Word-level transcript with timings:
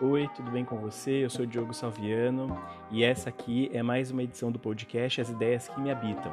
Oi, 0.00 0.28
tudo 0.36 0.48
bem 0.52 0.64
com 0.64 0.78
você? 0.78 1.24
Eu 1.24 1.28
sou 1.28 1.44
Diogo 1.44 1.74
Salviano 1.74 2.56
e 2.88 3.02
essa 3.02 3.30
aqui 3.30 3.68
é 3.72 3.82
mais 3.82 4.12
uma 4.12 4.22
edição 4.22 4.52
do 4.52 4.56
podcast 4.56 5.20
As 5.20 5.28
Ideias 5.28 5.68
que 5.68 5.80
Me 5.80 5.90
Habitam. 5.90 6.32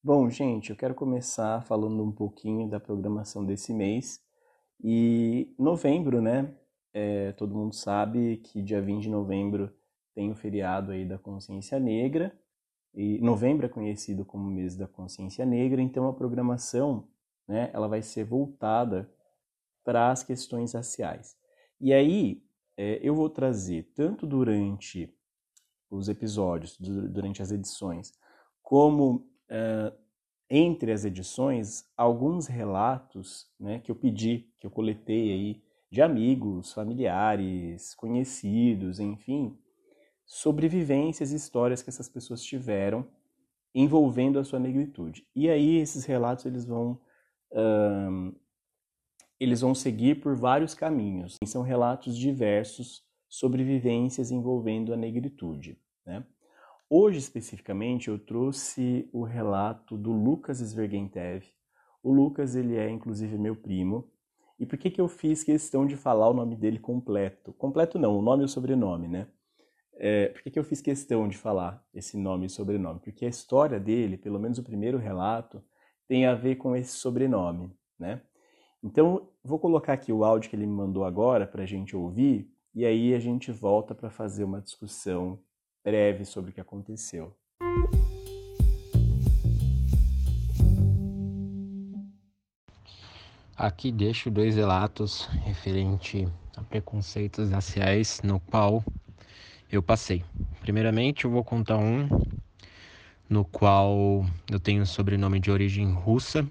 Bom, 0.00 0.30
gente, 0.30 0.70
eu 0.70 0.76
quero 0.76 0.94
começar 0.94 1.64
falando 1.64 2.00
um 2.00 2.12
pouquinho 2.12 2.68
da 2.68 2.78
programação 2.78 3.44
desse 3.44 3.74
mês. 3.74 4.22
E 4.84 5.52
novembro, 5.58 6.22
né? 6.22 6.54
É, 6.94 7.32
todo 7.32 7.56
mundo 7.56 7.74
sabe 7.74 8.36
que 8.36 8.62
dia 8.62 8.80
20 8.80 9.02
de 9.02 9.10
novembro 9.10 9.68
tem 10.14 10.30
o 10.30 10.36
feriado 10.36 10.92
aí 10.92 11.04
da 11.04 11.18
consciência 11.18 11.80
negra. 11.80 12.32
E 12.94 13.18
novembro 13.18 13.66
é 13.66 13.68
conhecido 13.68 14.24
como 14.24 14.48
mês 14.48 14.76
da 14.76 14.86
consciência 14.86 15.44
negra, 15.44 15.82
então 15.82 16.06
a 16.06 16.12
programação, 16.12 17.08
né, 17.48 17.70
ela 17.72 17.88
vai 17.88 18.02
ser 18.02 18.24
voltada 18.24 19.10
para 19.82 20.10
as 20.10 20.22
questões 20.22 20.74
raciais. 20.74 21.34
E 21.80 21.92
aí 21.92 22.42
é, 22.76 23.00
eu 23.02 23.14
vou 23.14 23.30
trazer 23.30 23.90
tanto 23.94 24.26
durante 24.26 25.12
os 25.90 26.08
episódios, 26.08 26.76
durante 26.78 27.42
as 27.42 27.50
edições, 27.50 28.12
como 28.62 29.26
uh, 29.50 29.96
entre 30.50 30.92
as 30.92 31.04
edições, 31.04 31.84
alguns 31.96 32.46
relatos 32.46 33.50
né, 33.58 33.78
que 33.80 33.90
eu 33.90 33.96
pedi, 33.96 34.50
que 34.60 34.66
eu 34.66 34.70
coletei 34.70 35.32
aí 35.32 35.62
de 35.90 36.02
amigos, 36.02 36.72
familiares, 36.72 37.94
conhecidos, 37.94 39.00
enfim, 39.00 39.58
sobre 40.26 40.68
vivências 40.68 41.32
e 41.32 41.36
histórias 41.36 41.82
que 41.82 41.88
essas 41.88 42.08
pessoas 42.08 42.42
tiveram 42.42 43.06
envolvendo 43.74 44.38
a 44.38 44.44
sua 44.44 44.58
negritude. 44.58 45.26
E 45.34 45.48
aí 45.48 45.76
esses 45.76 46.04
relatos 46.04 46.44
eles 46.44 46.64
vão 46.66 47.00
um, 47.52 48.34
eles 49.38 49.60
vão 49.60 49.74
seguir 49.74 50.20
por 50.20 50.36
vários 50.36 50.74
caminhos. 50.74 51.36
São 51.44 51.62
relatos 51.62 52.16
diversos 52.16 53.02
sobre 53.28 53.62
vivências 53.62 54.30
envolvendo 54.30 54.92
a 54.92 54.96
negritude. 54.96 55.78
Né? 56.04 56.24
Hoje, 56.90 57.18
especificamente, 57.18 58.08
eu 58.08 58.18
trouxe 58.18 59.08
o 59.12 59.22
relato 59.22 59.96
do 59.96 60.10
Lucas 60.10 60.60
Svergentev. 60.60 61.44
O 62.02 62.12
Lucas, 62.12 62.56
ele 62.56 62.76
é, 62.76 62.90
inclusive, 62.90 63.36
meu 63.36 63.54
primo. 63.54 64.10
E 64.58 64.66
por 64.66 64.78
que, 64.78 64.90
que 64.90 65.00
eu 65.00 65.06
fiz 65.06 65.44
questão 65.44 65.86
de 65.86 65.96
falar 65.96 66.28
o 66.28 66.34
nome 66.34 66.56
dele 66.56 66.78
completo? 66.78 67.52
Completo 67.52 67.98
não, 67.98 68.18
o 68.18 68.22
nome 68.22 68.42
e 68.42 68.46
o 68.46 68.48
sobrenome, 68.48 69.06
né? 69.06 69.28
É, 70.00 70.28
por 70.28 70.42
que, 70.42 70.50
que 70.50 70.58
eu 70.58 70.64
fiz 70.64 70.80
questão 70.80 71.28
de 71.28 71.36
falar 71.36 71.84
esse 71.92 72.16
nome 72.16 72.46
e 72.46 72.50
sobrenome? 72.50 73.00
Porque 73.00 73.24
a 73.26 73.28
história 73.28 73.78
dele, 73.78 74.16
pelo 74.16 74.38
menos 74.38 74.58
o 74.58 74.62
primeiro 74.62 74.96
relato, 74.96 75.62
tem 76.08 76.24
a 76.24 76.34
ver 76.34 76.56
com 76.56 76.74
esse 76.74 76.96
sobrenome, 76.96 77.70
né? 77.98 78.22
Então, 78.82 79.28
vou 79.44 79.58
colocar 79.58 79.92
aqui 79.92 80.12
o 80.12 80.24
áudio 80.24 80.48
que 80.48 80.56
ele 80.56 80.66
me 80.66 80.72
mandou 80.72 81.04
agora 81.04 81.46
para 81.46 81.62
a 81.62 81.66
gente 81.66 81.94
ouvir, 81.94 82.50
e 82.74 82.86
aí 82.86 83.14
a 83.14 83.18
gente 83.20 83.52
volta 83.52 83.94
para 83.94 84.08
fazer 84.08 84.44
uma 84.44 84.60
discussão 84.60 85.38
breve 85.84 86.24
sobre 86.24 86.50
o 86.50 86.54
que 86.54 86.60
aconteceu. 86.60 87.36
Aqui 93.56 93.90
deixo 93.90 94.30
dois 94.30 94.54
relatos 94.54 95.26
referente 95.44 96.26
a 96.56 96.62
preconceitos 96.62 97.50
raciais 97.50 98.20
no 98.22 98.38
qual 98.38 98.84
eu 99.70 99.82
passei. 99.82 100.24
Primeiramente, 100.60 101.24
eu 101.24 101.30
vou 101.30 101.42
contar 101.42 101.76
um 101.76 102.08
no 103.28 103.44
qual 103.44 104.24
eu 104.50 104.58
tenho 104.58 104.86
sobrenome 104.86 105.38
de 105.38 105.50
origem 105.50 105.92
russa. 105.92 106.46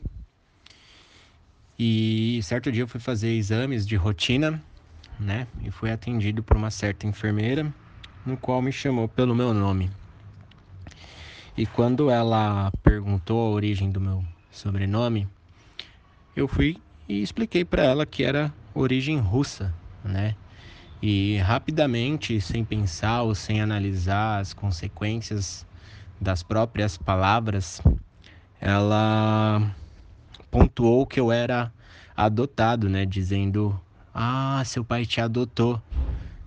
E 1.79 2.39
certo 2.43 2.71
dia 2.71 2.83
eu 2.83 2.87
fui 2.87 2.99
fazer 2.99 3.29
exames 3.33 3.85
de 3.85 3.95
rotina, 3.95 4.61
né? 5.19 5.47
E 5.63 5.71
fui 5.71 5.91
atendido 5.91 6.43
por 6.43 6.57
uma 6.57 6.71
certa 6.71 7.07
enfermeira 7.07 7.71
no 8.25 8.37
qual 8.37 8.61
me 8.61 8.71
chamou 8.71 9.07
pelo 9.07 9.33
meu 9.33 9.53
nome. 9.53 9.89
E 11.57 11.65
quando 11.65 12.09
ela 12.09 12.71
perguntou 12.83 13.47
a 13.47 13.49
origem 13.49 13.89
do 13.89 13.99
meu 13.99 14.23
sobrenome, 14.51 15.27
eu 16.35 16.47
fui 16.47 16.77
e 17.09 17.21
expliquei 17.21 17.65
para 17.65 17.83
ela 17.83 18.05
que 18.05 18.23
era 18.23 18.53
origem 18.75 19.17
russa, 19.17 19.73
né? 20.03 20.35
E 21.01 21.37
rapidamente, 21.37 22.41
sem 22.41 22.63
pensar 22.65 23.21
ou 23.21 23.33
sem 23.33 23.61
analisar 23.61 24.39
as 24.39 24.53
consequências 24.53 25.65
das 26.19 26.43
próprias 26.43 26.97
palavras, 26.97 27.81
ela 28.59 29.75
pontuou 30.49 31.05
que 31.05 31.19
eu 31.19 31.31
era 31.31 31.71
adotado, 32.15 32.89
né? 32.89 33.05
Dizendo: 33.05 33.79
"Ah, 34.13 34.63
seu 34.65 34.83
pai 34.83 35.05
te 35.05 35.21
adotou", 35.21 35.81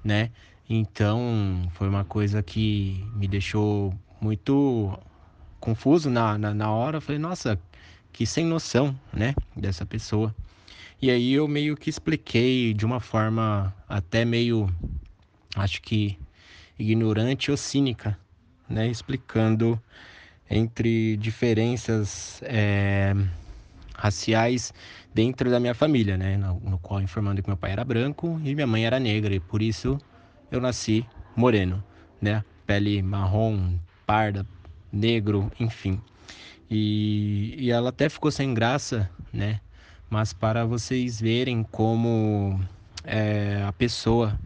né? 0.05 0.31
Então, 0.69 1.69
foi 1.73 1.89
uma 1.89 2.05
coisa 2.05 2.43
que 2.45 3.05
me 3.15 3.27
deixou 3.27 3.93
muito 4.21 4.97
confuso 5.59 6.09
na, 6.09 6.39
na, 6.39 6.55
na 6.55 6.71
hora. 6.71 6.99
Eu 6.99 7.01
falei, 7.01 7.19
nossa, 7.19 7.59
que 8.13 8.25
sem 8.25 8.47
noção, 8.47 8.97
né, 9.13 9.35
dessa 9.57 9.85
pessoa. 9.85 10.33
E 11.03 11.11
aí 11.11 11.33
eu 11.33 11.49
meio 11.49 11.77
que 11.77 11.91
expliquei 11.91 12.73
de 12.73 12.87
uma 12.87 13.01
forma 13.01 13.75
até 13.89 14.25
meio, 14.25 14.69
acho 15.57 15.83
que 15.83 16.17
ignorante 16.79 17.51
ou 17.51 17.57
cínica, 17.57 18.17
né, 18.71 18.87
explicando 18.89 19.81
entre 20.49 21.17
diferenças 21.17 22.41
é, 22.45 23.15
raciais 23.95 24.73
dentro 25.13 25.51
da 25.51 25.61
minha 25.61 25.75
família, 25.75 26.17
né, 26.17 26.37
no, 26.37 26.59
no 26.61 26.79
qual 26.79 27.03
informando 27.03 27.43
que 27.43 27.49
meu 27.49 27.57
pai 27.57 27.73
era 27.73 27.85
branco 27.85 28.41
e 28.45 28.55
minha 28.55 28.67
mãe 28.67 28.87
era 28.87 28.99
negra 28.99 29.35
e 29.35 29.41
por 29.41 29.61
isso 29.61 29.99
eu 30.51 30.61
nasci 30.61 31.07
moreno, 31.37 31.83
né? 32.21 32.45
Pele 32.67 33.03
marrom, 33.03 33.79
parda, 34.07 34.47
negro, 34.93 35.51
enfim. 35.59 36.01
E, 36.71 37.55
e 37.59 37.71
ela 37.71 37.91
até 37.91 38.09
ficou 38.09 38.31
sem 38.31 38.53
graça, 38.55 39.11
né? 39.33 39.61
Mas 40.09 40.33
para 40.33 40.65
vocês 40.65 41.21
verem 41.21 41.63
como 41.63 42.61
é, 43.05 43.63
a 43.67 43.73
pessoa, 43.73 44.39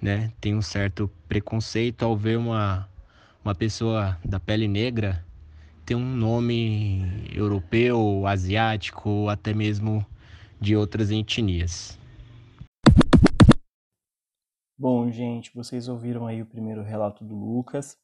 né, 0.00 0.32
tem 0.40 0.54
um 0.54 0.62
certo 0.62 1.10
preconceito 1.28 2.02
ao 2.02 2.16
ver 2.16 2.38
uma, 2.38 2.88
uma 3.44 3.54
pessoa 3.54 4.18
da 4.24 4.38
pele 4.38 4.68
negra 4.68 5.24
ter 5.84 5.96
um 5.96 6.14
nome 6.16 7.02
europeu, 7.34 8.26
asiático, 8.26 9.28
até 9.28 9.52
mesmo 9.52 10.06
de 10.60 10.76
outras 10.76 11.10
etnias. 11.10 11.98
Bom, 14.78 15.10
gente, 15.10 15.52
vocês 15.54 15.88
ouviram 15.88 16.26
aí 16.26 16.40
o 16.40 16.46
primeiro 16.46 16.82
relato 16.82 17.24
do 17.24 17.34
Lucas. 17.34 17.98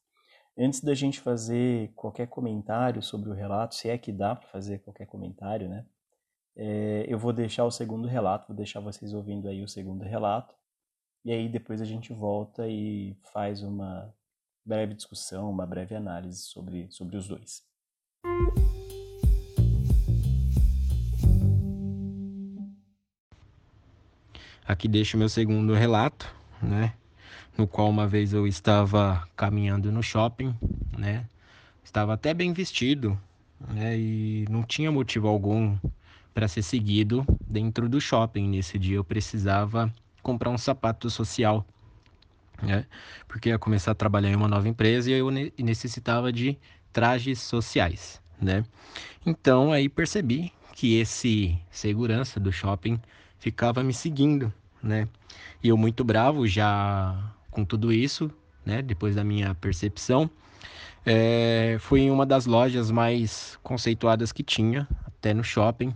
Antes 0.57 0.81
da 0.81 0.93
gente 0.93 1.21
fazer 1.21 1.93
qualquer 1.95 2.27
comentário 2.27 3.01
sobre 3.01 3.29
o 3.29 3.33
relato, 3.33 3.75
se 3.75 3.89
é 3.89 3.97
que 3.97 4.11
dá 4.11 4.35
para 4.35 4.49
fazer 4.49 4.79
qualquer 4.79 5.05
comentário, 5.05 5.69
né? 5.69 5.85
É, 6.55 7.05
eu 7.07 7.17
vou 7.17 7.31
deixar 7.31 7.63
o 7.63 7.71
segundo 7.71 8.07
relato, 8.09 8.47
vou 8.47 8.57
deixar 8.57 8.81
vocês 8.81 9.13
ouvindo 9.13 9.47
aí 9.47 9.63
o 9.63 9.67
segundo 9.69 10.03
relato. 10.03 10.53
E 11.23 11.31
aí 11.31 11.47
depois 11.47 11.81
a 11.81 11.85
gente 11.85 12.11
volta 12.11 12.67
e 12.67 13.17
faz 13.31 13.63
uma 13.63 14.13
breve 14.65 14.93
discussão, 14.93 15.49
uma 15.49 15.65
breve 15.65 15.95
análise 15.95 16.41
sobre, 16.43 16.87
sobre 16.91 17.17
os 17.17 17.27
dois. 17.27 17.63
Aqui 24.65 24.87
deixo 24.87 25.17
meu 25.17 25.29
segundo 25.29 25.73
relato 25.73 26.39
né? 26.61 26.93
No 27.57 27.67
qual 27.67 27.89
uma 27.89 28.07
vez 28.07 28.33
eu 28.33 28.47
estava 28.47 29.27
caminhando 29.35 29.91
no 29.91 30.01
shopping, 30.01 30.55
né? 30.97 31.25
Estava 31.83 32.13
até 32.13 32.33
bem 32.33 32.53
vestido, 32.53 33.19
né? 33.67 33.97
E 33.97 34.45
não 34.49 34.63
tinha 34.63 34.91
motivo 34.91 35.27
algum 35.27 35.77
para 36.33 36.47
ser 36.47 36.61
seguido 36.61 37.25
dentro 37.47 37.89
do 37.89 37.99
shopping. 37.99 38.47
Nesse 38.47 38.77
dia 38.77 38.97
eu 38.97 39.03
precisava 39.03 39.93
comprar 40.21 40.49
um 40.49 40.57
sapato 40.57 41.09
social, 41.09 41.65
né? 42.61 42.85
Porque 43.27 43.49
ia 43.49 43.59
começar 43.59 43.91
a 43.91 43.95
trabalhar 43.95 44.29
em 44.29 44.35
uma 44.35 44.47
nova 44.47 44.67
empresa 44.67 45.09
e 45.09 45.13
eu 45.13 45.29
necessitava 45.57 46.31
de 46.31 46.57
trajes 46.91 47.39
sociais, 47.39 48.21
né? 48.41 48.63
Então 49.25 49.71
aí 49.71 49.87
percebi 49.87 50.51
que 50.73 50.97
esse 50.97 51.59
segurança 51.69 52.39
do 52.39 52.51
shopping 52.51 52.99
ficava 53.37 53.83
me 53.83 53.93
seguindo, 53.93 54.51
né? 54.81 55.07
E 55.63 55.69
eu 55.69 55.77
muito 55.77 56.03
bravo 56.03 56.47
já 56.47 57.33
com 57.51 57.65
tudo 57.65 57.91
isso, 57.91 58.31
né? 58.65 58.81
Depois 58.81 59.15
da 59.15 59.23
minha 59.23 59.53
percepção, 59.55 60.29
é, 61.05 61.77
fui 61.79 62.01
em 62.01 62.11
uma 62.11 62.25
das 62.25 62.45
lojas 62.45 62.91
mais 62.91 63.57
conceituadas 63.63 64.31
que 64.31 64.43
tinha, 64.43 64.87
até 65.05 65.33
no 65.33 65.43
shopping, 65.43 65.93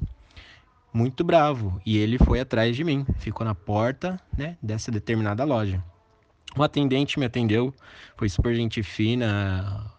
muito 0.93 1.23
bravo. 1.23 1.81
E 1.85 1.97
ele 1.97 2.17
foi 2.17 2.39
atrás 2.39 2.75
de 2.75 2.83
mim, 2.83 3.05
ficou 3.19 3.45
na 3.45 3.55
porta, 3.55 4.19
né? 4.37 4.57
Dessa 4.61 4.91
determinada 4.91 5.43
loja. 5.43 5.83
O 6.55 6.61
atendente 6.61 7.19
me 7.19 7.25
atendeu, 7.25 7.73
foi 8.15 8.29
super 8.29 8.55
gente 8.55 8.83
fina 8.83 9.91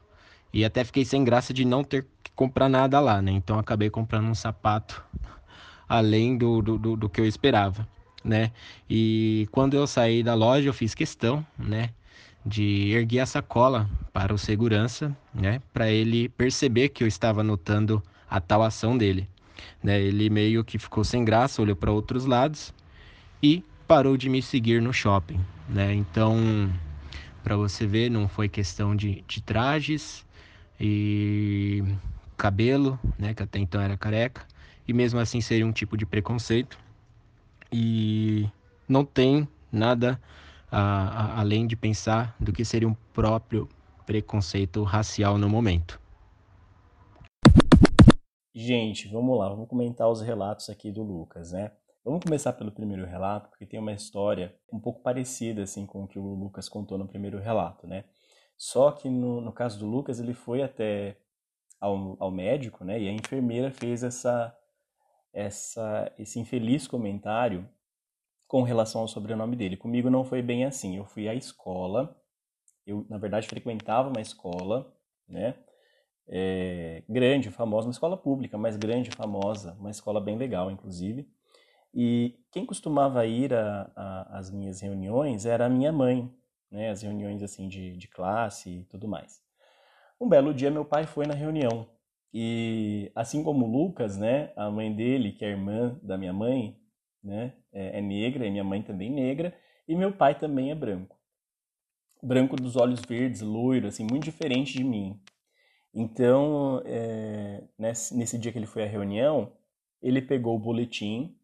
e 0.53 0.65
até 0.65 0.85
fiquei 0.85 1.05
sem 1.05 1.25
graça 1.25 1.53
de 1.53 1.65
não 1.65 1.83
ter 1.83 2.07
que 2.23 2.31
comprar 2.33 2.69
nada 2.69 3.01
lá, 3.01 3.21
né? 3.21 3.33
Então 3.33 3.59
acabei 3.59 3.91
comprando 3.91 4.29
um 4.29 4.35
sapato 4.35 5.05
além 5.89 6.39
do, 6.39 6.63
do, 6.63 6.79
do, 6.79 6.97
do 6.97 7.09
que 7.09 7.21
eu 7.21 7.27
esperava, 7.27 7.87
né? 8.23 8.53
E 8.89 9.49
quando 9.51 9.75
eu 9.75 9.87
saí 9.87 10.23
da 10.23 10.35
loja, 10.35 10.69
eu 10.69 10.73
fiz 10.73 10.95
questão, 10.95 11.45
né? 11.59 11.91
De 12.47 12.91
erguer 12.93 13.21
a 13.21 13.27
sacola 13.27 13.91
para 14.13 14.33
o 14.33 14.39
segurança, 14.39 15.17
né? 15.35 15.61
Para 15.73 15.91
ele 15.91 16.29
perceber 16.29 16.91
que 16.91 17.03
eu 17.03 17.09
estava 17.09 17.43
notando 17.43 18.03
a 18.31 18.41
tal 18.41 18.63
ação 18.63 18.97
dele. 18.97 19.29
Né? 19.83 20.01
Ele 20.01 20.31
meio 20.31 20.65
que 20.65 20.79
ficou 20.79 21.05
sem 21.05 21.25
graça, 21.25 21.63
olhou 21.63 21.77
para 21.77 21.93
outros 21.93 22.27
lados 22.27 22.73
e 23.43 23.63
parou 23.87 24.17
de 24.17 24.29
me 24.29 24.41
seguir 24.43 24.81
no 24.81 24.93
shopping, 24.93 25.41
né? 25.69 25.95
Então, 25.95 26.37
para 27.43 27.57
você 27.57 27.87
ver, 27.87 28.11
não 28.11 28.29
foi 28.29 28.49
questão 28.49 28.97
de, 28.97 29.23
de 29.27 29.43
trajes 29.43 30.25
e 30.81 31.85
cabelo, 32.37 32.99
né? 33.19 33.35
Que 33.35 33.43
até 33.43 33.59
então 33.59 33.81
era 33.81 33.97
careca 33.97 34.47
e 34.87 34.93
mesmo 34.93 35.19
assim 35.21 35.41
seria 35.41 35.67
um 35.67 35.73
tipo 35.73 35.97
de 35.97 36.07
preconceito 36.07 36.79
e 37.73 38.49
não 38.89 39.05
tem 39.05 39.49
nada 39.71 40.21
a, 40.71 40.81
a, 40.81 41.41
além 41.41 41.67
de 41.67 41.77
pensar 41.77 42.37
do 42.39 42.53
que 42.53 42.65
seria 42.65 42.89
um 42.89 42.95
próprio 43.13 43.69
preconceito 44.07 44.83
racial 44.83 45.39
no 45.39 45.49
momento. 45.49 46.01
Gente, 48.55 49.09
vamos 49.09 49.37
lá, 49.39 49.49
vamos 49.49 49.69
comentar 49.69 50.09
os 50.09 50.21
relatos 50.21 50.71
aqui 50.71 50.93
do 50.93 51.03
Lucas, 51.03 51.53
né? 51.53 51.73
Vamos 52.05 52.23
começar 52.23 52.53
pelo 52.53 52.71
primeiro 52.71 53.07
relato, 53.07 53.49
porque 53.49 53.65
tem 53.65 53.81
uma 53.81 53.93
história 53.93 54.55
um 54.71 54.79
pouco 54.79 55.01
parecida 55.01 55.63
assim 55.63 55.87
com 55.87 56.05
o 56.05 56.07
que 56.07 56.19
o 56.19 56.35
Lucas 56.35 56.69
contou 56.69 56.99
no 56.99 57.09
primeiro 57.09 57.39
relato, 57.39 57.87
né? 57.87 58.05
Só 58.59 58.93
que 58.93 59.09
no, 59.09 59.41
no 59.41 59.51
caso 59.51 59.79
do 59.79 59.87
Lucas, 59.87 60.21
ele 60.21 60.35
foi 60.35 60.63
até 60.63 61.17
ao, 61.81 62.15
ao 62.21 62.31
médico, 62.31 62.85
né? 62.85 63.01
E 63.01 63.09
a 63.09 63.13
enfermeira 63.13 63.71
fez 63.71 64.03
essa, 64.03 64.55
essa, 65.33 66.13
esse 66.19 66.39
infeliz 66.39 66.87
comentário 66.87 67.67
com 68.47 68.63
relação 68.63 69.01
ao 69.01 69.09
sobrenome 69.09 69.57
dele. 69.57 69.75
Comigo 69.75 70.11
não 70.11 70.25
foi 70.25 70.43
bem 70.43 70.67
assim. 70.67 70.99
Eu 70.99 71.07
fui 71.07 71.27
à 71.27 71.35
escola, 71.35 72.15
eu 72.87 73.07
na 73.09 73.17
verdade 73.17 73.49
frequentava 73.49 74.11
uma 74.11 74.21
escola, 74.21 74.95
né? 75.27 75.55
É, 76.29 77.03
grande, 77.09 77.51
famosa, 77.51 77.87
uma 77.87 77.93
escola 77.93 78.17
pública, 78.17 78.59
mas 78.59 78.77
grande, 78.77 79.11
famosa, 79.11 79.73
uma 79.81 79.91
escola 79.91 80.21
bem 80.21 80.37
legal, 80.37 80.71
inclusive. 80.71 81.27
E 81.95 82.35
quem 82.51 82.67
costumava 82.67 83.25
ir 83.25 83.53
às 83.95 84.51
minhas 84.51 84.81
reuniões 84.81 85.47
era 85.47 85.67
a 85.67 85.71
minha 85.71 85.93
mãe, 85.93 86.29
né? 86.71 86.91
As 86.91 87.03
reuniões 87.03 87.43
assim 87.43 87.69
de, 87.69 87.97
de 87.97 88.09
classe 88.09 88.81
e 88.81 88.85
tudo 88.85 89.07
mais. 89.07 89.41
Um 90.21 90.29
belo 90.29 90.53
dia 90.53 90.71
meu 90.71 90.85
pai 90.85 91.07
foi 91.07 91.27
na 91.27 91.35
reunião 91.35 91.89
e 92.37 93.13
assim 93.15 93.45
como 93.45 93.65
o 93.65 93.71
Lucas, 93.71 94.19
né, 94.19 94.53
a 94.57 94.69
mãe 94.69 94.93
dele, 94.93 95.31
que 95.31 95.45
é 95.45 95.51
irmã 95.51 95.97
da 96.03 96.19
minha 96.19 96.33
mãe, 96.33 96.77
né, 97.23 97.53
é, 97.73 98.01
é 98.01 98.03
negra, 98.03 98.45
e 98.45 98.51
minha 98.51 98.65
mãe 98.65 98.83
também 98.83 99.09
negra, 99.09 99.57
e 99.87 99.95
meu 99.95 100.11
pai 100.13 100.37
também 100.37 100.73
é 100.73 100.75
branco. 100.75 101.17
Branco 102.21 102.57
dos 102.57 102.75
olhos 102.75 103.01
verdes, 103.03 103.41
loiro, 103.41 103.87
assim, 103.87 104.05
muito 104.11 104.25
diferente 104.25 104.73
de 104.73 104.83
mim. 104.83 105.21
Então, 105.95 106.83
é, 106.85 107.63
nesse, 107.79 108.17
nesse 108.17 108.37
dia 108.37 108.51
que 108.51 108.59
ele 108.59 108.67
foi 108.67 108.83
à 108.83 108.87
reunião, 108.87 109.53
ele 110.03 110.21
pegou 110.21 110.57
o 110.57 110.59
boletim 110.59 111.39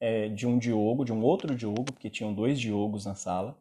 é, 0.00 0.28
de 0.28 0.46
um 0.46 0.58
Diogo, 0.58 1.04
de 1.04 1.12
um 1.12 1.22
outro 1.22 1.54
Diogo, 1.54 1.84
porque 1.84 2.10
tinham 2.10 2.32
dois 2.34 2.60
Diogos 2.60 3.04
na 3.04 3.14
sala, 3.14 3.58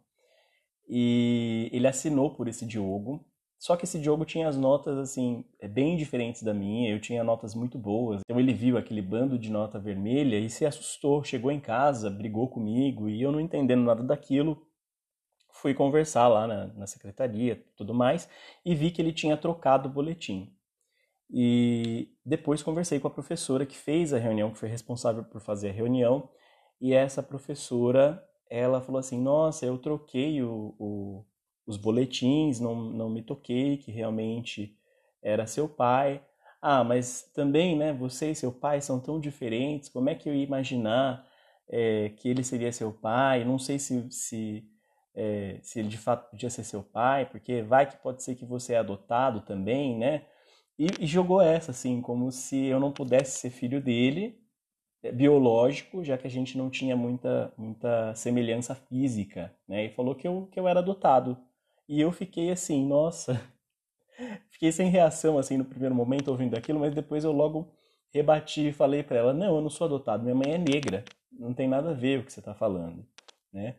e 0.88 1.70
ele 1.74 1.88
assinou 1.88 2.34
por 2.34 2.48
esse 2.48 2.66
Diogo, 2.66 3.26
só 3.60 3.76
que 3.76 3.86
esse 3.86 4.00
Diogo 4.00 4.24
tinha 4.24 4.48
as 4.48 4.56
notas 4.56 4.98
assim 4.98 5.44
é, 5.60 5.68
bem 5.68 5.98
diferentes 5.98 6.44
da 6.44 6.54
minha, 6.54 6.92
eu 6.92 7.02
tinha 7.02 7.24
notas 7.24 7.56
muito 7.56 7.78
boas. 7.78 8.22
Então 8.24 8.40
ele 8.40 8.54
viu 8.54 8.78
aquele 8.78 9.02
bando 9.02 9.38
de 9.38 9.50
nota 9.50 9.80
vermelha 9.80 10.38
e 10.38 10.50
se 10.50 10.66
assustou, 10.66 11.24
chegou 11.24 11.52
em 11.52 11.60
casa, 11.60 12.10
brigou 12.10 12.48
comigo 12.48 13.10
e 13.10 13.22
eu 13.22 13.32
não 13.32 13.40
entendendo 13.40 13.84
nada 13.84 14.04
daquilo, 14.04 14.62
fui 15.52 15.74
conversar 15.74 16.28
lá 16.28 16.46
na, 16.48 16.68
na 16.68 16.88
secretaria, 16.88 17.64
tudo 17.76 17.94
mais, 17.94 18.30
e 18.64 18.76
vi 18.76 18.92
que 18.92 19.02
ele 19.02 19.12
tinha 19.12 19.36
trocado 19.36 19.90
o 19.90 19.92
boletim. 19.92 20.56
E 21.30 22.10
depois 22.26 22.64
conversei 22.64 23.00
com 23.00 23.08
a 23.08 23.12
professora 23.12 23.66
que 23.66 23.78
fez 23.78 24.14
a 24.14 24.18
reunião, 24.18 24.52
que 24.52 24.58
foi 24.60 24.70
responsável 24.70 25.24
por 25.24 25.42
fazer 25.42 25.70
a 25.70 25.74
reunião, 25.74 26.30
e 26.80 26.94
essa 26.94 27.22
professora, 27.24 28.24
ela 28.50 28.82
falou 28.82 29.00
assim: 29.00 29.22
"Nossa, 29.22 29.66
eu 29.66 29.78
troquei 29.78 30.42
o, 30.44 30.76
o 30.80 31.26
os 31.66 31.76
boletins, 31.78 32.60
não, 32.62 32.76
não 32.76 33.10
me 33.10 33.22
toquei 33.22 33.78
que 33.78 33.92
realmente 33.92 34.78
era 35.22 35.46
seu 35.46 35.68
pai. 35.68 36.24
Ah, 36.62 36.84
mas 36.84 37.24
também, 37.36 37.76
né, 37.78 37.92
você 37.94 38.32
e 38.32 38.36
seu 38.36 38.52
pai 38.52 38.80
são 38.82 39.00
tão 39.00 39.20
diferentes, 39.20 39.90
como 39.90 40.10
é 40.10 40.16
que 40.16 40.30
eu 40.30 40.34
ia 40.34 40.44
imaginar 40.46 41.28
é, 41.70 42.10
que 42.18 42.30
ele 42.30 42.44
seria 42.44 42.72
seu 42.72 42.92
pai? 42.94 43.44
Não 43.44 43.60
sei 43.60 43.78
se, 43.80 44.10
se, 44.12 44.66
é, 45.14 45.60
se 45.62 45.80
ele 45.80 45.90
de 45.90 45.98
fato 45.98 46.30
podia 46.32 46.50
ser 46.50 46.64
seu 46.64 46.82
pai, 46.82 47.26
porque 47.26 47.62
vai 47.62 47.86
que 47.88 47.98
pode 47.98 48.24
ser 48.24 48.36
que 48.36 48.46
você 48.46 48.74
é 48.74 48.78
adotado 48.78 49.42
também, 49.42 49.98
né? 49.98 50.26
E, 50.78 50.88
e 51.02 51.08
jogou 51.08 51.42
essa, 51.42 51.72
assim, 51.72 52.02
como 52.02 52.32
se 52.32 52.66
eu 52.66 52.80
não 52.80 52.92
pudesse 52.92 53.40
ser 53.40 53.50
filho 53.50 53.82
dele, 53.82 54.40
é, 55.04 55.12
biológico, 55.12 56.04
já 56.04 56.18
que 56.18 56.28
a 56.28 56.30
gente 56.30 56.58
não 56.58 56.70
tinha 56.70 56.96
muita, 56.96 57.54
muita 57.58 58.16
semelhança 58.16 58.76
física, 58.76 59.54
né? 59.68 59.86
E 59.86 59.90
falou 59.92 60.16
que 60.16 60.28
eu, 60.28 60.48
que 60.52 60.60
eu 60.60 60.68
era 60.68 60.80
adotado. 60.82 61.38
E 61.90 62.02
eu 62.02 62.12
fiquei 62.12 62.52
assim, 62.52 62.86
nossa. 62.88 63.42
Fiquei 64.50 64.72
sem 64.72 64.90
reação 64.90 65.38
assim 65.38 65.58
no 65.58 65.66
primeiro 65.66 65.96
momento 65.96 66.30
ouvindo 66.30 66.56
aquilo, 66.58 66.80
mas 66.80 66.94
depois 66.94 67.24
eu 67.24 67.32
logo 67.32 67.72
rebati 68.14 68.70
e 68.70 68.74
falei 68.74 69.04
para 69.04 69.18
ela: 69.18 69.34
"Não, 69.34 69.56
eu 69.58 69.62
não 69.62 69.70
sou 69.70 69.86
adotado, 69.86 70.24
minha 70.24 70.36
mãe 70.36 70.54
é 70.54 70.58
negra. 70.58 71.04
Não 71.32 71.54
tem 71.54 71.68
nada 71.68 71.92
a 71.92 71.94
ver 71.94 72.20
o 72.20 72.24
que 72.26 72.34
você 72.34 72.40
está 72.40 72.54
falando", 72.54 73.06
né? 73.54 73.76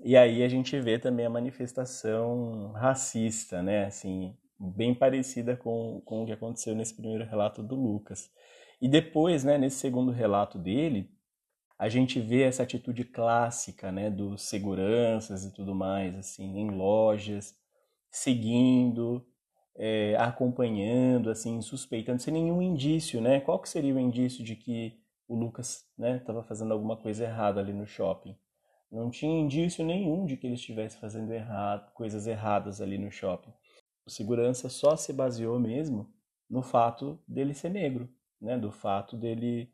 E 0.00 0.16
aí 0.16 0.42
a 0.42 0.48
gente 0.48 0.78
vê 0.80 0.98
também 0.98 1.26
a 1.26 1.30
manifestação 1.30 2.72
racista, 2.72 3.62
né? 3.62 3.86
Assim, 3.86 4.36
bem 4.58 4.94
parecida 4.94 5.56
com, 5.56 6.00
com 6.04 6.22
o 6.22 6.26
que 6.26 6.32
aconteceu 6.32 6.74
nesse 6.74 6.94
primeiro 6.94 7.24
relato 7.24 7.62
do 7.62 7.74
Lucas. 7.74 8.30
E 8.80 8.88
depois, 8.88 9.44
né, 9.44 9.58
nesse 9.58 9.76
segundo 9.76 10.10
relato 10.10 10.58
dele, 10.58 11.10
a 11.78 11.88
gente 11.88 12.20
vê 12.20 12.42
essa 12.42 12.62
atitude 12.62 13.04
clássica, 13.04 13.92
né, 13.92 14.10
dos 14.10 14.42
seguranças 14.48 15.44
e 15.44 15.52
tudo 15.52 15.74
mais, 15.74 16.14
assim, 16.14 16.58
em 16.58 16.70
lojas, 16.70 17.54
seguindo, 18.10 19.26
é, 19.76 20.16
acompanhando, 20.16 21.30
assim, 21.30 21.60
suspeitando, 21.60 22.22
sem 22.22 22.32
nenhum 22.32 22.62
indício, 22.62 23.20
né? 23.20 23.40
Qual 23.40 23.58
que 23.58 23.68
seria 23.68 23.94
o 23.94 24.00
indício 24.00 24.42
de 24.42 24.56
que 24.56 24.98
o 25.28 25.34
Lucas, 25.34 25.84
né, 25.98 26.16
estava 26.16 26.42
fazendo 26.42 26.72
alguma 26.72 26.96
coisa 26.96 27.24
errada 27.24 27.60
ali 27.60 27.74
no 27.74 27.86
shopping? 27.86 28.34
Não 28.90 29.10
tinha 29.10 29.38
indício 29.38 29.84
nenhum 29.84 30.24
de 30.24 30.36
que 30.36 30.46
ele 30.46 30.54
estivesse 30.54 30.96
fazendo 30.98 31.32
errado, 31.32 31.92
coisas 31.92 32.26
erradas 32.26 32.80
ali 32.80 32.96
no 32.96 33.10
shopping. 33.10 33.52
O 34.06 34.10
segurança 34.10 34.68
só 34.68 34.96
se 34.96 35.12
baseou 35.12 35.58
mesmo 35.58 36.08
no 36.48 36.62
fato 36.62 37.18
dele 37.26 37.52
ser 37.52 37.70
negro, 37.70 38.08
né? 38.40 38.56
Do 38.56 38.70
fato 38.70 39.16
dele 39.16 39.72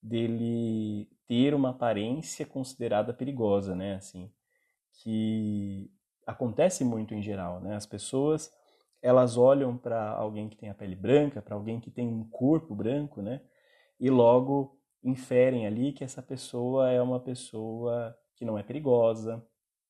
dele 0.00 1.08
ter 1.28 1.54
uma 1.54 1.70
aparência 1.70 2.44
considerada 2.44 3.12
perigosa, 3.12 3.74
né? 3.74 3.94
Assim, 3.94 4.32
que 4.92 5.90
acontece 6.26 6.84
muito 6.84 7.14
em 7.14 7.22
geral, 7.22 7.60
né? 7.60 7.74
As 7.74 7.86
pessoas 7.86 8.52
elas 9.00 9.36
olham 9.36 9.76
para 9.76 10.10
alguém 10.10 10.48
que 10.48 10.56
tem 10.56 10.70
a 10.70 10.74
pele 10.74 10.94
branca, 10.94 11.42
para 11.42 11.56
alguém 11.56 11.80
que 11.80 11.90
tem 11.90 12.06
um 12.06 12.24
corpo 12.30 12.74
branco, 12.74 13.20
né? 13.20 13.40
E 13.98 14.08
logo 14.08 14.78
inferem 15.02 15.66
ali 15.66 15.92
que 15.92 16.04
essa 16.04 16.22
pessoa 16.22 16.90
é 16.90 17.02
uma 17.02 17.18
pessoa 17.18 18.16
que 18.36 18.44
não 18.44 18.56
é 18.56 18.62
perigosa, 18.62 19.44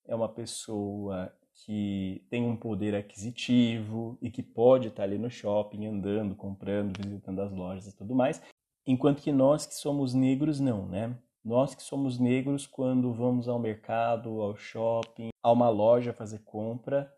é 0.06 0.14
uma 0.14 0.28
pessoa 0.28 1.30
que 1.54 2.25
tem 2.30 2.44
um 2.44 2.56
poder 2.56 2.94
aquisitivo 2.94 4.18
e 4.21 4.30
que 4.30 4.42
pode 4.42 4.88
estar 4.88 5.04
ali 5.04 5.18
no 5.18 5.30
shopping 5.30 5.87
andando, 5.87 6.35
comprando, 6.35 6.97
visitando 6.97 7.40
as 7.40 7.52
lojas 7.52 7.87
e 7.87 7.97
tudo 7.97 8.14
mais. 8.14 8.42
Enquanto 8.87 9.23
que 9.23 9.30
nós 9.30 9.66
que 9.66 9.75
somos 9.75 10.14
negros, 10.14 10.59
não, 10.59 10.87
né? 10.87 11.16
Nós 11.44 11.75
que 11.75 11.82
somos 11.82 12.18
negros, 12.18 12.66
quando 12.66 13.12
vamos 13.12 13.49
ao 13.49 13.59
mercado, 13.59 14.40
ao 14.40 14.56
shopping, 14.56 15.30
a 15.42 15.50
uma 15.50 15.68
loja 15.68 16.12
fazer 16.12 16.40
compra, 16.40 17.12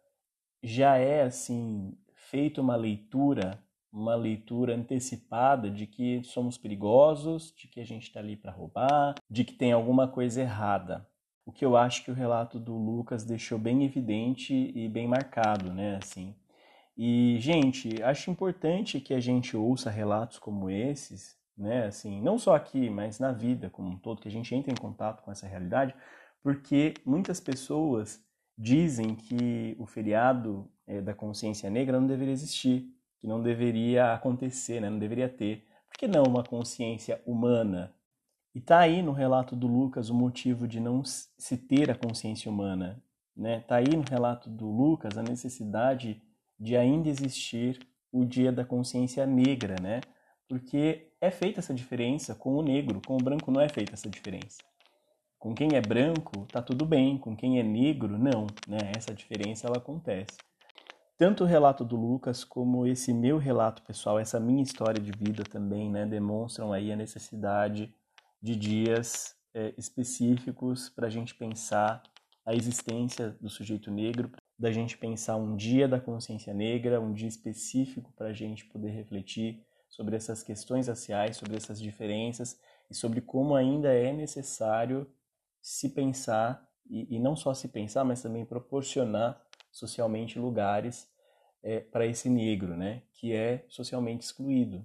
já 0.62 0.96
é 0.96 1.22
assim, 1.22 1.96
feita 2.14 2.60
uma 2.60 2.74
leitura, 2.74 3.62
uma 3.92 4.14
leitura 4.14 4.74
antecipada 4.74 5.70
de 5.70 5.86
que 5.86 6.22
somos 6.24 6.58
perigosos, 6.58 7.54
de 7.54 7.68
que 7.68 7.80
a 7.80 7.84
gente 7.84 8.04
está 8.04 8.20
ali 8.20 8.36
para 8.36 8.50
roubar, 8.50 9.14
de 9.30 9.44
que 9.44 9.52
tem 9.52 9.72
alguma 9.72 10.08
coisa 10.08 10.40
errada. 10.40 11.06
O 11.46 11.52
que 11.52 11.64
eu 11.64 11.76
acho 11.76 12.04
que 12.04 12.10
o 12.10 12.14
relato 12.14 12.58
do 12.58 12.76
Lucas 12.76 13.24
deixou 13.24 13.58
bem 13.58 13.84
evidente 13.84 14.72
e 14.74 14.88
bem 14.88 15.06
marcado, 15.06 15.72
né? 15.72 15.96
Assim. 15.96 16.34
E, 16.96 17.36
gente, 17.40 18.02
acho 18.02 18.30
importante 18.30 19.00
que 19.00 19.12
a 19.12 19.20
gente 19.20 19.56
ouça 19.56 19.90
relatos 19.90 20.38
como 20.38 20.70
esses 20.70 21.36
né? 21.56 21.86
Assim, 21.86 22.20
não 22.20 22.38
só 22.38 22.54
aqui, 22.54 22.90
mas 22.90 23.18
na 23.18 23.32
vida 23.32 23.70
como 23.70 23.88
um 23.88 23.96
todo, 23.96 24.20
que 24.20 24.28
a 24.28 24.30
gente 24.30 24.54
entra 24.54 24.72
em 24.72 24.76
contato 24.76 25.22
com 25.22 25.30
essa 25.30 25.46
realidade, 25.46 25.94
porque 26.42 26.94
muitas 27.04 27.40
pessoas 27.40 28.22
dizem 28.56 29.14
que 29.14 29.76
o 29.78 29.86
feriado 29.86 30.70
é, 30.86 31.00
da 31.00 31.14
consciência 31.14 31.70
negra 31.70 31.98
não 31.98 32.06
deveria 32.06 32.32
existir, 32.32 32.86
que 33.20 33.26
não 33.26 33.42
deveria 33.42 34.12
acontecer, 34.12 34.80
né? 34.80 34.90
não 34.90 34.98
deveria 34.98 35.28
ter. 35.28 35.66
Por 35.88 35.96
que 35.98 36.06
não 36.06 36.24
uma 36.24 36.44
consciência 36.44 37.22
humana? 37.24 37.94
E 38.54 38.60
tá 38.60 38.78
aí 38.78 39.02
no 39.02 39.12
relato 39.12 39.56
do 39.56 39.66
Lucas 39.66 40.10
o 40.10 40.14
motivo 40.14 40.68
de 40.68 40.78
não 40.78 41.02
se 41.04 41.56
ter 41.56 41.90
a 41.90 41.94
consciência 41.94 42.50
humana, 42.50 43.02
né? 43.36 43.60
Tá 43.66 43.76
aí 43.76 43.96
no 43.96 44.04
relato 44.08 44.48
do 44.48 44.70
Lucas 44.70 45.18
a 45.18 45.22
necessidade 45.22 46.22
de 46.58 46.76
ainda 46.76 47.08
existir 47.08 47.80
o 48.12 48.24
dia 48.24 48.52
da 48.52 48.64
consciência 48.64 49.26
negra, 49.26 49.74
né? 49.82 50.00
Porque 50.48 51.10
é 51.20 51.32
feita 51.32 51.58
essa 51.58 51.74
diferença 51.74 52.32
com 52.34 52.54
o 52.54 52.62
negro, 52.62 53.02
com 53.04 53.14
o 53.16 53.22
branco 53.22 53.50
não 53.50 53.60
é 53.60 53.68
feita 53.68 53.94
essa 53.94 54.08
diferença. 54.08 54.62
Com 55.36 55.52
quem 55.52 55.70
é 55.74 55.80
branco, 55.80 56.46
tá 56.46 56.62
tudo 56.62 56.86
bem, 56.86 57.18
com 57.18 57.36
quem 57.36 57.58
é 57.58 57.62
negro, 57.62 58.16
não, 58.16 58.46
né? 58.68 58.92
Essa 58.96 59.12
diferença 59.12 59.66
ela 59.66 59.78
acontece. 59.78 60.38
Tanto 61.18 61.42
o 61.42 61.46
relato 61.46 61.84
do 61.84 61.96
Lucas 61.96 62.44
como 62.44 62.86
esse 62.86 63.12
meu 63.12 63.36
relato 63.36 63.82
pessoal, 63.82 64.18
essa 64.18 64.38
minha 64.38 64.62
história 64.62 65.00
de 65.00 65.12
vida 65.12 65.44
também, 65.44 65.88
né, 65.88 66.04
demonstram 66.04 66.72
aí 66.72 66.90
a 66.90 66.96
necessidade 66.96 67.94
de 68.44 68.54
dias 68.54 69.34
é, 69.54 69.72
específicos 69.78 70.90
para 70.90 71.06
a 71.06 71.10
gente 71.10 71.34
pensar 71.34 72.02
a 72.44 72.54
existência 72.54 73.30
do 73.40 73.48
sujeito 73.48 73.90
negro, 73.90 74.30
da 74.58 74.70
gente 74.70 74.98
pensar 74.98 75.36
um 75.36 75.56
dia 75.56 75.88
da 75.88 75.98
consciência 75.98 76.52
negra, 76.52 77.00
um 77.00 77.14
dia 77.14 77.26
específico 77.26 78.12
para 78.12 78.28
a 78.28 78.32
gente 78.34 78.66
poder 78.66 78.90
refletir 78.90 79.64
sobre 79.88 80.14
essas 80.14 80.42
questões 80.42 80.88
raciais, 80.88 81.38
sobre 81.38 81.56
essas 81.56 81.80
diferenças 81.80 82.60
e 82.90 82.94
sobre 82.94 83.22
como 83.22 83.54
ainda 83.54 83.94
é 83.94 84.12
necessário 84.12 85.10
se 85.62 85.88
pensar, 85.88 86.68
e, 86.84 87.16
e 87.16 87.18
não 87.18 87.34
só 87.34 87.54
se 87.54 87.68
pensar, 87.68 88.04
mas 88.04 88.20
também 88.20 88.44
proporcionar 88.44 89.42
socialmente 89.72 90.38
lugares 90.38 91.10
é, 91.62 91.80
para 91.80 92.06
esse 92.06 92.28
negro, 92.28 92.76
né, 92.76 93.04
que 93.14 93.32
é 93.32 93.64
socialmente 93.70 94.26
excluído. 94.26 94.84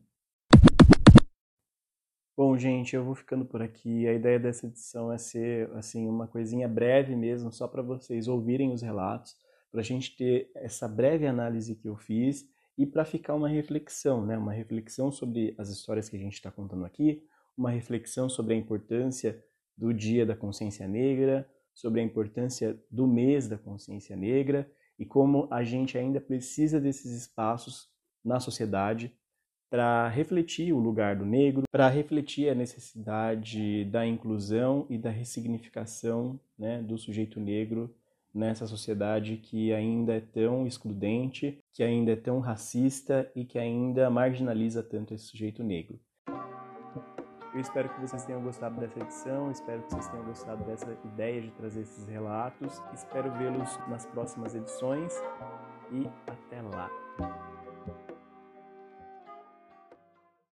Bom, 2.40 2.58
gente, 2.58 2.96
eu 2.96 3.04
vou 3.04 3.16
ficando 3.16 3.44
por 3.44 3.62
aqui. 3.62 4.08
A 4.08 4.14
ideia 4.14 4.40
dessa 4.40 4.66
edição 4.66 5.12
é 5.12 5.18
ser 5.18 5.70
assim 5.74 6.08
uma 6.08 6.26
coisinha 6.26 6.70
breve 6.70 7.14
mesmo, 7.14 7.52
só 7.52 7.68
para 7.68 7.82
vocês 7.82 8.30
ouvirem 8.30 8.72
os 8.72 8.82
relatos, 8.82 9.36
para 9.70 9.82
a 9.82 9.84
gente 9.84 10.16
ter 10.16 10.50
essa 10.56 10.88
breve 10.88 11.28
análise 11.28 11.76
que 11.76 11.90
eu 11.90 11.98
fiz 11.98 12.50
e 12.78 12.86
para 12.86 13.04
ficar 13.04 13.36
uma 13.36 13.50
reflexão, 13.50 14.26
né? 14.26 14.38
Uma 14.38 14.54
reflexão 14.54 15.12
sobre 15.12 15.54
as 15.58 15.68
histórias 15.68 16.08
que 16.08 16.16
a 16.16 16.20
gente 16.20 16.36
está 16.36 16.50
contando 16.50 16.86
aqui, 16.86 17.22
uma 17.58 17.72
reflexão 17.72 18.30
sobre 18.30 18.54
a 18.54 18.58
importância 18.58 19.44
do 19.78 19.94
Dia 19.94 20.26
da 20.26 20.34
Consciência 20.34 20.88
Negra, 20.88 21.46
sobre 21.74 22.00
a 22.00 22.04
importância 22.06 22.82
do 22.90 23.06
mês 23.06 23.50
da 23.50 23.58
Consciência 23.58 24.16
Negra 24.16 24.72
e 24.98 25.06
como 25.06 25.46
a 25.52 25.62
gente 25.62 25.98
ainda 25.98 26.22
precisa 26.22 26.80
desses 26.80 27.12
espaços 27.12 27.90
na 28.24 28.40
sociedade 28.40 29.14
para 29.70 30.08
refletir 30.08 30.74
o 30.74 30.80
lugar 30.80 31.16
do 31.16 31.26
negro, 31.26 31.64
para 31.72 31.88
refletir 31.88 32.50
a 32.50 32.56
necessidade 32.56 33.86
da 33.86 34.06
inclusão 34.06 34.86
e 34.90 34.98
da 34.98 35.10
ressignificação 35.10 36.40
né, 36.58 36.82
do 36.82 36.98
sujeito 36.98 37.40
negro 37.40 37.94
nessa 38.34 38.68
sociedade 38.68 39.38
que 39.38 39.74
ainda 39.74 40.14
é 40.14 40.20
tão 40.20 40.66
excludente, 40.66 41.60
que 41.74 41.84
ainda 41.84 42.12
é 42.12 42.16
tão 42.16 42.40
racista 42.40 43.30
e 43.36 43.44
que 43.44 43.58
ainda 43.58 44.10
marginaliza 44.10 44.84
tanto 44.84 45.14
esse 45.14 45.26
sujeito 45.26 45.64
negro. 45.64 46.00
Eu 47.54 47.60
espero 47.60 47.90
que 47.90 48.00
vocês 48.00 48.24
tenham 48.26 48.44
gostado 48.44 48.80
dessa 48.80 49.00
edição, 49.00 49.50
espero 49.52 49.82
que 49.82 49.92
vocês 49.92 50.08
tenham 50.08 50.26
gostado 50.26 50.64
dessa 50.66 50.96
ideia 51.04 51.42
de 51.42 51.50
trazer 51.52 51.82
esses 51.82 52.08
relatos. 52.08 52.82
Espero 52.94 53.32
vê-los 53.34 53.78
nas 53.88 54.06
próximas 54.06 54.54
edições 54.54 55.14
e 55.92 56.08
até 56.28 56.62
lá! 56.62 57.49